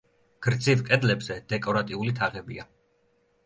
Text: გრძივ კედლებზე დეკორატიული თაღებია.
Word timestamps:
გრძივ 0.45 0.81
კედლებზე 0.87 1.39
დეკორატიული 1.55 2.17
თაღებია. 2.23 2.69